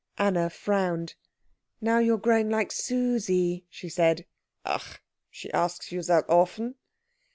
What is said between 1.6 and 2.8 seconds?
"Now you are growing like